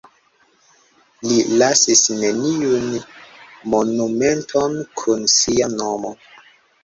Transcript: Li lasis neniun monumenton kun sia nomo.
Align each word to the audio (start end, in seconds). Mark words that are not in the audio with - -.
Li 1.31 1.35
lasis 1.61 1.99
neniun 2.21 2.87
monumenton 3.73 4.79
kun 5.03 5.27
sia 5.35 5.69
nomo. 5.77 6.15